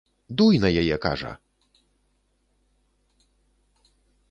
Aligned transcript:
Дуй 0.37 0.55
на 0.63 0.69
яе, 0.81 0.95
кажа! 1.05 1.33